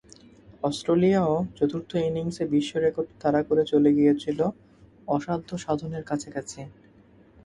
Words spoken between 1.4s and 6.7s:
চতুর্থ ইনিংসে বিশ্ব রেকর্ড তাড়া করে চলে গিয়েছিল অসাধ্য সাধনের কাছাকাছি।